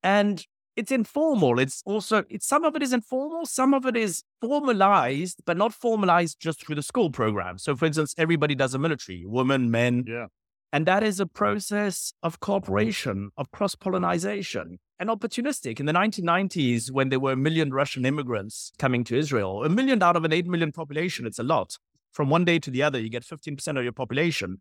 [0.03, 0.45] And
[0.77, 1.59] it's informal.
[1.59, 5.75] It's also it's some of it is informal, some of it is formalized, but not
[5.75, 7.59] formalized just through the school program.
[7.59, 10.27] So, for instance, everybody does a military, women, men, yeah,
[10.73, 15.81] and that is a process of cooperation, of cross pollination, and opportunistic.
[15.81, 20.03] In the 1990s, when there were a million Russian immigrants coming to Israel, a million
[20.03, 21.79] out of an eight million population, it's a lot.
[22.13, 24.61] From one day to the other, you get 15% of your population.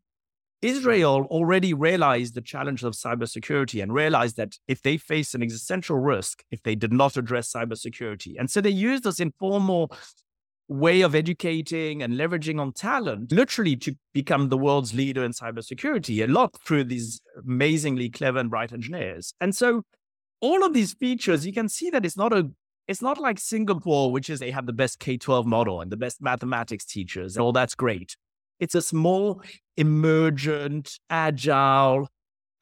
[0.61, 5.97] Israel already realized the challenge of cybersecurity and realized that if they face an existential
[5.97, 9.91] risk, if they did not address cybersecurity, and so they used this informal
[10.67, 16.23] way of educating and leveraging on talent, literally to become the world's leader in cybersecurity,
[16.23, 19.33] a lot through these amazingly clever and bright engineers.
[19.41, 19.83] And so
[20.41, 22.49] all of these features, you can see that it's not a
[22.87, 25.97] it's not like Singapore, which is they have the best K 12 model and the
[25.97, 28.17] best mathematics teachers, and all that's great.
[28.59, 29.41] It's a small,
[29.77, 32.09] emergent, agile,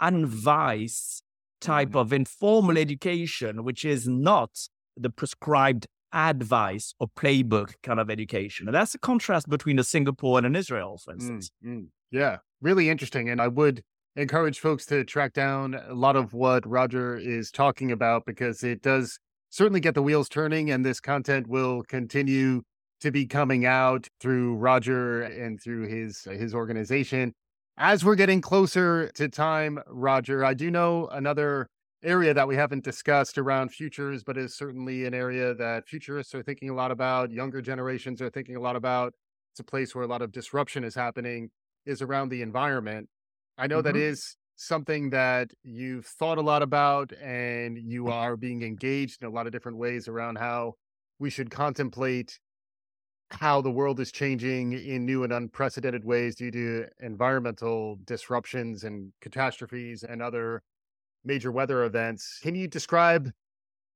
[0.01, 1.21] unvice
[1.61, 1.99] type mm.
[1.99, 4.51] of informal education, which is not
[4.95, 8.67] the prescribed advice or playbook kind of education.
[8.67, 11.51] And that's the contrast between a Singapore and an Israel, for instance.
[11.65, 11.85] Mm, mm.
[12.11, 13.29] Yeah, really interesting.
[13.29, 13.81] And I would
[14.17, 18.82] encourage folks to track down a lot of what Roger is talking about because it
[18.82, 19.19] does
[19.51, 22.63] certainly get the wheels turning and this content will continue
[22.99, 27.32] to be coming out through Roger and through his his organization.
[27.77, 31.67] As we're getting closer to time, Roger, I do know another
[32.03, 36.41] area that we haven't discussed around futures, but is certainly an area that futurists are
[36.41, 39.13] thinking a lot about, younger generations are thinking a lot about.
[39.53, 41.51] It's a place where a lot of disruption is happening,
[41.86, 43.10] is around the environment.
[43.58, 43.88] I know mm-hmm.
[43.88, 49.28] that is something that you've thought a lot about and you are being engaged in
[49.28, 50.74] a lot of different ways around how
[51.20, 52.39] we should contemplate
[53.30, 59.12] how the world is changing in new and unprecedented ways due to environmental disruptions and
[59.22, 60.63] catastrophes and other
[61.26, 62.39] major weather events.
[62.41, 63.32] Can you describe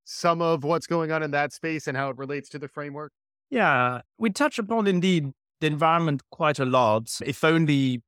[0.04, 3.14] some of what's going on in that space and how it relates to the framework?
[3.50, 8.02] Yeah, we touch upon indeed the environment quite a lot, if only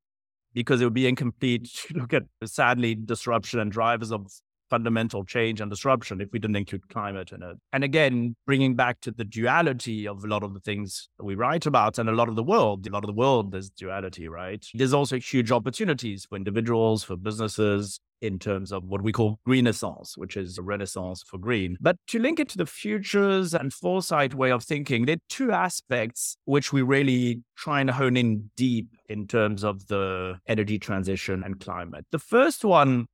[0.54, 1.66] because it would be incomplete.
[1.88, 4.28] to Look at sadly disruption and drivers of
[4.74, 7.58] fundamental change and disruption if we didn't include climate in it.
[7.72, 11.68] And again, bringing back to the duality of a lot of the things we write
[11.68, 14.66] about and a lot of the world, a lot of the world, there's duality, right?
[14.74, 20.18] There's also huge opportunities for individuals, for businesses, in terms of what we call greenaissance,
[20.18, 21.78] which is a renaissance for green.
[21.82, 25.52] But to link it to the futures and foresight way of thinking, there are two
[25.52, 31.44] aspects which we really try and hone in deep in terms of the energy transition
[31.44, 32.06] and climate.
[32.12, 33.08] The first one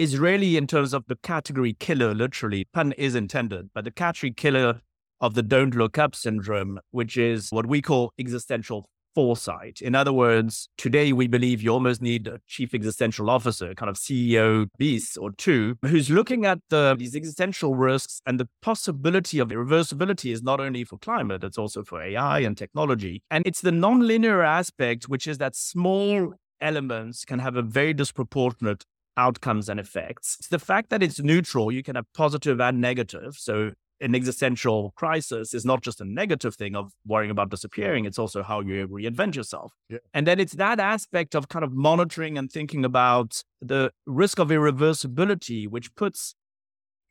[0.00, 4.32] is really in terms of the category killer, literally, pun is intended, but the category
[4.32, 4.80] killer
[5.20, 9.82] of the don't look up syndrome, which is what we call existential foresight.
[9.82, 13.96] In other words, today we believe you almost need a chief existential officer, kind of
[13.96, 19.48] CEO beast or two, who's looking at the, these existential risks and the possibility of
[19.48, 23.22] irreversibility is not only for climate, it's also for AI and technology.
[23.30, 26.32] And it's the nonlinear aspect, which is that small
[26.62, 28.86] elements can have a very disproportionate
[29.16, 30.36] outcomes and effects.
[30.38, 33.36] It's the fact that it's neutral, you can have positive and negative.
[33.36, 38.18] So an existential crisis is not just a negative thing of worrying about disappearing, it's
[38.18, 39.74] also how you reinvent yourself.
[39.88, 39.98] Yeah.
[40.14, 44.48] And then it's that aspect of kind of monitoring and thinking about the risk of
[44.48, 46.34] irreversibility, which puts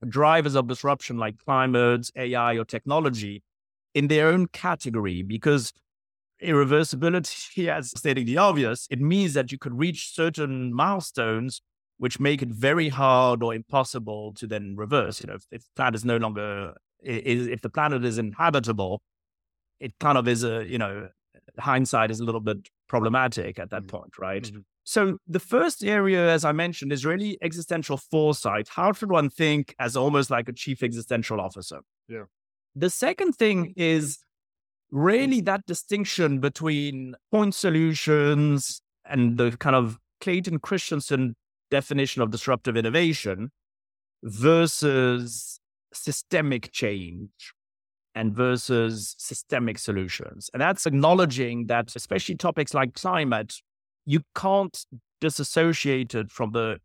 [0.07, 3.43] drivers of disruption like climate, AI, or technology
[3.93, 5.73] in their own category because
[6.41, 11.61] irreversibility, as stating the obvious, it means that you could reach certain milestones
[11.99, 15.21] which make it very hard or impossible to then reverse.
[15.21, 16.73] You know, if, if the planet is no longer,
[17.03, 19.01] is, if the planet is inhabitable,
[19.79, 21.09] it kind of is a, you know,
[21.59, 23.97] hindsight is a little bit problematic at that mm-hmm.
[23.97, 24.43] point, right?
[24.43, 24.59] Mm-hmm.
[24.85, 28.69] So the first area, as I mentioned, is really existential foresight.
[28.69, 31.81] How should one think as almost like a chief existential officer?
[32.07, 32.23] Yeah.
[32.75, 34.19] The second thing is
[34.89, 41.35] really that distinction between point solutions and the kind of Clayton Christensen
[41.71, 43.51] definition of disruptive innovation
[44.23, 45.59] versus
[45.93, 47.53] systemic change
[48.15, 50.49] and versus systemic solutions.
[50.53, 53.55] And that's acknowledging that, especially topics like climate,
[54.05, 54.85] you can't
[55.21, 56.79] disassociate it from the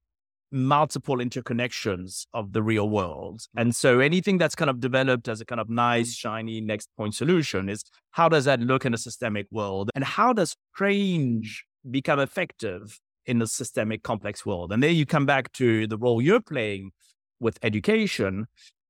[0.53, 3.41] multiple interconnections of the real world.
[3.41, 3.63] Mm.
[3.63, 6.19] And so anything that's kind of developed as a kind of nice, mm.
[6.19, 7.83] shiny next point solution is
[8.13, 9.91] how does that look in a systemic world?
[9.95, 14.73] And how does change become effective in a systemic complex world?
[14.73, 16.93] And there you come back to the role you're playing
[17.41, 18.47] with education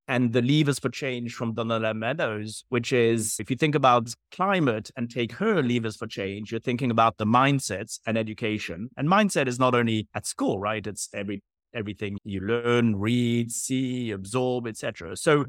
[0.07, 4.91] and the levers for change from Donella Meadows, which is if you think about climate
[4.97, 8.91] and take her levers for change, you're thinking about the mindsets and education.
[8.97, 10.87] And mindset is not only at school, right?
[10.87, 11.43] It's every
[11.75, 15.17] everything you learn, read, see, absorb, etc.
[15.17, 15.47] So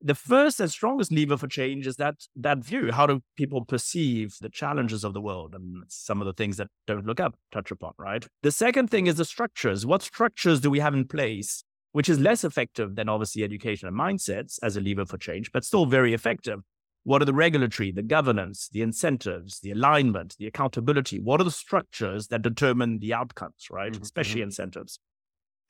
[0.00, 2.92] the first and strongest lever for change is that that view.
[2.92, 6.68] How do people perceive the challenges of the world and some of the things that
[6.86, 8.26] don't look up touch upon, right?
[8.42, 9.86] The second thing is the structures.
[9.86, 13.96] What structures do we have in place, which is less effective than obviously education and
[13.96, 16.60] mindsets as a lever for change, but still very effective.
[17.04, 21.20] What are the regulatory, the governance, the incentives, the alignment, the accountability?
[21.20, 23.92] What are the structures that determine the outcomes, right?
[23.92, 24.02] Mm-hmm.
[24.02, 24.48] Especially mm-hmm.
[24.48, 24.98] incentives.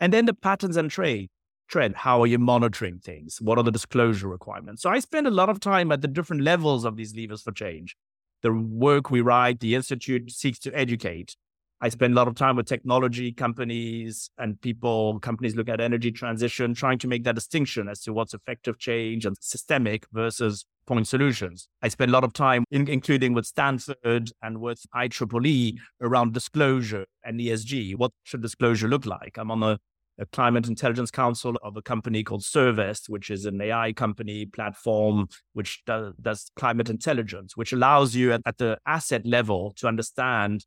[0.01, 1.29] And then the patterns and trade
[1.69, 1.97] trend.
[1.97, 3.41] How are you monitoring things?
[3.41, 4.83] What are the disclosure requirements?
[4.83, 7.53] So I spend a lot of time at the different levels of these levers for
[7.53, 7.97] change.
[8.43, 11.37] The work we write, the institute seeks to educate.
[11.81, 16.11] I spend a lot of time with technology companies and people, companies look at energy
[16.11, 21.07] transition, trying to make that distinction as to what's effective change and systemic versus point
[21.07, 21.69] solutions.
[21.83, 27.05] I spend a lot of time, in, including with Stanford and with IEEE, around disclosure
[27.23, 27.97] and ESG.
[27.97, 29.37] What should disclosure look like?
[29.37, 29.79] I'm on a,
[30.19, 35.29] a climate intelligence council of a company called Cervest, which is an AI company platform
[35.53, 40.65] which does, does climate intelligence, which allows you at, at the asset level to understand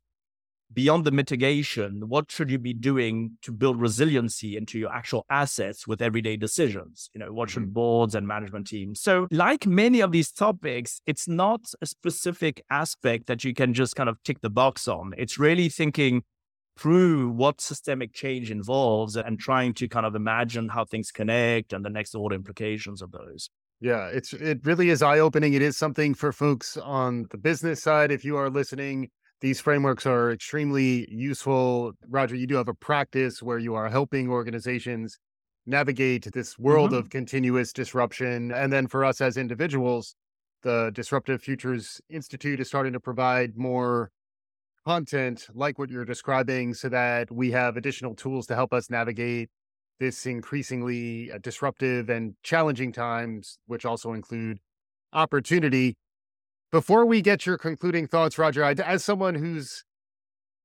[0.72, 5.86] beyond the mitigation, what should you be doing to build resiliency into your actual assets
[5.86, 7.10] with everyday decisions?
[7.14, 7.72] You know, what should mm-hmm.
[7.72, 9.00] boards and management teams?
[9.00, 13.96] So, like many of these topics, it's not a specific aspect that you can just
[13.96, 15.12] kind of tick the box on.
[15.18, 16.22] It's really thinking
[16.78, 21.84] through what systemic change involves and trying to kind of imagine how things connect and
[21.84, 23.50] the next order implications of those.
[23.80, 25.54] Yeah, it's it really is eye opening.
[25.54, 28.10] It is something for folks on the business side.
[28.10, 29.10] If you are listening
[29.40, 31.92] these frameworks are extremely useful.
[32.08, 35.18] Roger, you do have a practice where you are helping organizations
[35.66, 36.98] navigate this world mm-hmm.
[36.98, 38.52] of continuous disruption.
[38.52, 40.14] And then for us as individuals,
[40.62, 44.10] the Disruptive Futures Institute is starting to provide more
[44.86, 49.50] content like what you're describing so that we have additional tools to help us navigate
[49.98, 54.58] this increasingly uh, disruptive and challenging times, which also include
[55.12, 55.96] opportunity.
[56.72, 59.84] Before we get your concluding thoughts, Roger, I, as someone who's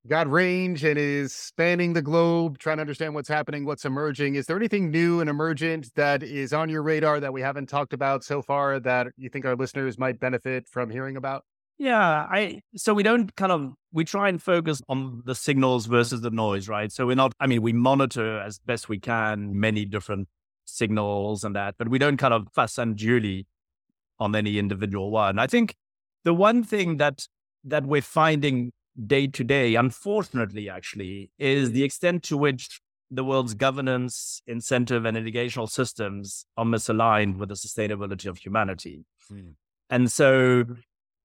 [0.07, 4.45] got range and is spanning the globe, trying to understand what's happening, what's emerging, is
[4.45, 8.23] there anything new and emergent that is on your radar that we haven't talked about
[8.23, 11.43] so far that you think our listeners might benefit from hearing about?
[11.77, 16.21] Yeah, I so we don't kind of we try and focus on the signals versus
[16.21, 16.91] the noise, right?
[16.91, 20.27] So we're not I mean, we monitor as best we can many different
[20.65, 23.45] signals and that, but we don't kind of fuss unduly
[24.19, 25.37] on any individual one.
[25.37, 25.75] I think
[26.23, 27.27] the one thing that
[27.65, 28.71] that we're finding
[29.05, 35.17] day to day, unfortunately, actually, is the extent to which the world's governance, incentive, and
[35.17, 39.05] educational systems are misaligned with the sustainability of humanity.
[39.31, 39.53] Mm.
[39.89, 40.65] And so,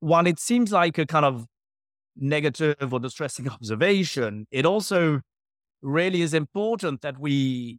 [0.01, 1.47] while it seems like a kind of
[2.17, 5.21] negative or distressing observation, it also
[5.83, 7.79] really is important that we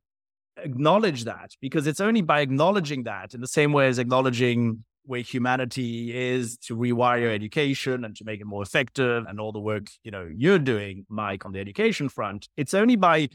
[0.58, 5.22] acknowledge that because it's only by acknowledging that, in the same way as acknowledging where
[5.22, 9.88] humanity is to rewire education and to make it more effective and all the work
[10.04, 13.28] you know you're doing mike on the education front it's only by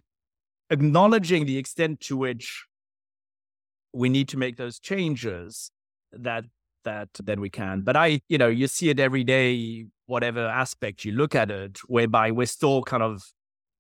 [0.70, 2.66] acknowledging the extent to which
[3.93, 5.70] we need to make those changes
[6.12, 6.45] that
[6.87, 11.05] that then we can but i you know you see it every day whatever aspect
[11.05, 13.22] you look at it whereby we're still kind of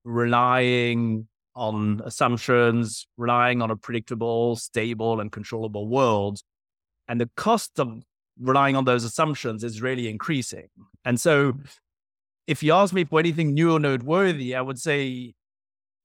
[0.04, 6.40] relying on assumptions relying on a predictable stable and controllable world
[7.08, 8.02] and the cost of
[8.38, 10.68] relying on those assumptions is really increasing.
[11.04, 11.54] And so,
[12.46, 15.34] if you ask me for anything new or noteworthy, I would say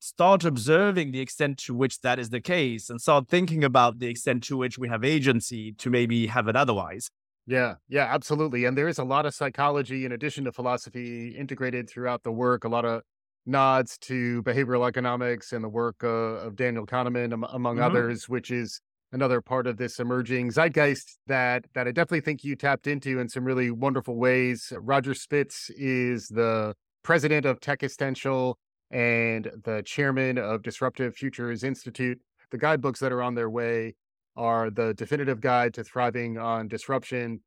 [0.02, 4.08] start observing the extent to which that is the case and start thinking about the
[4.08, 7.12] extent to which we have agency to maybe have it otherwise.
[7.46, 8.66] Yeah, yeah, absolutely.
[8.66, 12.64] And there is a lot of psychology in addition to philosophy integrated throughout the work,
[12.64, 13.04] a lot of
[13.46, 17.84] nods to behavioral economics and the work uh, of Daniel Kahneman, among mm-hmm.
[17.84, 18.82] others, which is
[19.12, 23.30] another part of this emerging zeitgeist that that I definitely think you tapped into in
[23.30, 24.74] some really wonderful ways.
[24.80, 26.74] Roger Spitz is the
[27.04, 28.58] president of Techistential
[28.92, 32.20] and the chairman of Disruptive Futures Institute.
[32.52, 33.96] The guidebooks that are on their way
[34.36, 37.42] are the definitive guide to thriving on disruption.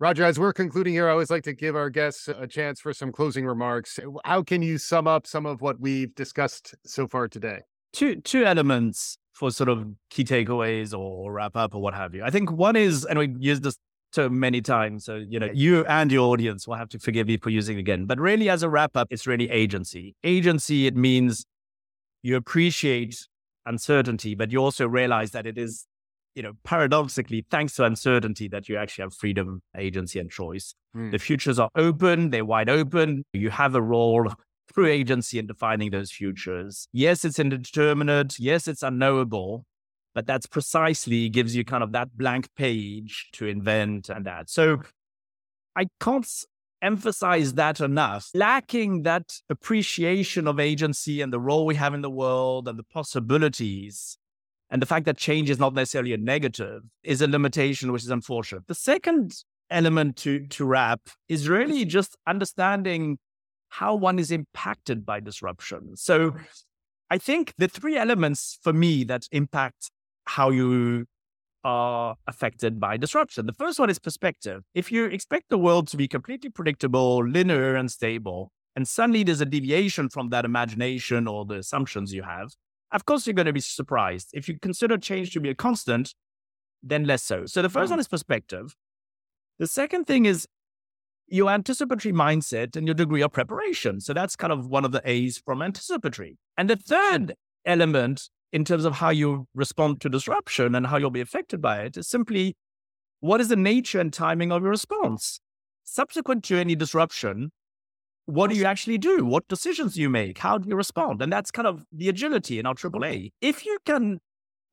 [0.00, 2.92] Roger, as we're concluding here, I always like to give our guests a chance for
[2.92, 3.98] some closing remarks.
[3.98, 7.60] Uh, how can you sum up some of what we've discussed so far today?
[7.92, 12.22] Two two elements for sort of key takeaways or wrap up or what have you.
[12.22, 13.76] I think one is, and we used this
[14.12, 17.36] term many times, so you know, you and your audience will have to forgive me
[17.36, 18.06] for using it again.
[18.06, 20.14] But really, as a wrap up, it's really agency.
[20.24, 21.44] Agency, it means
[22.22, 23.26] you appreciate
[23.66, 25.86] uncertainty, but you also realize that it is,
[26.34, 30.74] you know, paradoxically, thanks to uncertainty, that you actually have freedom, agency, and choice.
[30.96, 31.12] Mm.
[31.12, 33.24] The futures are open, they're wide open.
[33.32, 34.32] You have a role
[34.72, 36.88] through agency in defining those futures.
[36.92, 38.38] Yes, it's indeterminate.
[38.38, 39.64] Yes, it's unknowable,
[40.14, 44.50] but that's precisely gives you kind of that blank page to invent and that.
[44.50, 44.80] So
[45.76, 46.28] I can't
[46.82, 48.30] emphasize that enough.
[48.34, 52.84] Lacking that appreciation of agency and the role we have in the world and the
[52.84, 54.18] possibilities
[54.70, 58.10] and the fact that change is not necessarily a negative is a limitation which is
[58.10, 58.66] unfortunate.
[58.66, 59.34] The second
[59.70, 63.18] element to to wrap is really just understanding
[63.70, 65.96] how one is impacted by disruption.
[65.96, 66.34] So
[67.10, 69.90] I think the three elements for me that impact
[70.28, 71.06] how you
[71.64, 73.46] are affected by disruption.
[73.46, 74.62] The first one is perspective.
[74.74, 79.40] If you expect the world to be completely predictable, linear, and stable, and suddenly there's
[79.40, 82.50] a deviation from that imagination or the assumptions you have,
[82.92, 84.28] of course you're going to be surprised.
[84.32, 86.14] If you consider change to be a constant,
[86.82, 87.46] then less so.
[87.46, 87.94] So the first hmm.
[87.94, 88.76] one is perspective.
[89.58, 90.46] The second thing is
[91.26, 94.00] your anticipatory mindset and your degree of preparation.
[94.00, 96.38] So that's kind of one of the A's from anticipatory.
[96.56, 97.34] And the third
[97.66, 101.80] element in terms of how you respond to disruption and how you'll be affected by
[101.80, 102.56] it is simply
[103.20, 105.40] what is the nature and timing of your response?
[105.84, 107.50] Subsequent to any disruption,
[108.26, 109.24] what do you actually do?
[109.24, 110.38] What decisions do you make?
[110.38, 111.22] How do you respond?
[111.22, 113.30] And that's kind of the agility in our AAA.
[113.40, 114.20] If you can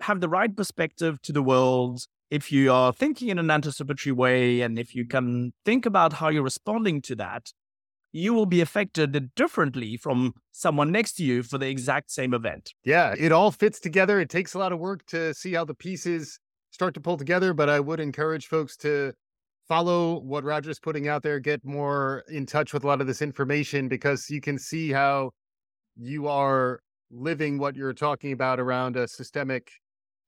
[0.02, 4.62] have the right perspective to the world, if you are thinking in an anticipatory way
[4.62, 7.54] and if you can think about how you're responding to that,
[8.16, 12.74] you will be affected differently from someone next to you for the exact same event.
[12.86, 14.22] Yeah, it all fits together.
[14.22, 16.40] It takes a lot of work to see how the pieces
[16.72, 19.12] start to pull together, but I would encourage folks to
[19.68, 23.22] follow what Roger's putting out there, get more in touch with a lot of this
[23.22, 25.32] information because you can see how
[25.98, 26.80] you are
[27.12, 29.70] living what you're talking about around a systemic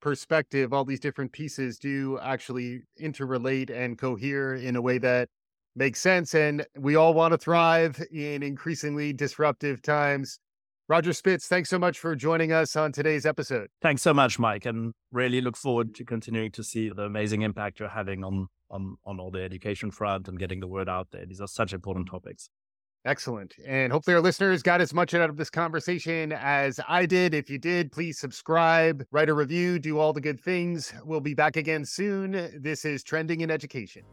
[0.02, 5.30] perspective, all these different pieces do actually interrelate and cohere in a way that
[5.78, 6.34] makes sense.
[6.34, 10.38] And we all want to thrive in increasingly disruptive times.
[10.88, 13.68] Roger Spitz, thanks so much for joining us on today's episode.
[13.82, 17.78] Thanks so much, Mike, and really look forward to continuing to see the amazing impact
[17.78, 21.26] you're having on on on all the education front and getting the word out there.
[21.26, 22.48] These are such important topics.
[23.04, 23.54] Excellent.
[23.66, 27.34] And hopefully, our listeners got as much out of this conversation as I did.
[27.34, 30.92] If you did, please subscribe, write a review, do all the good things.
[31.04, 32.50] We'll be back again soon.
[32.58, 34.04] This is Trending in Education.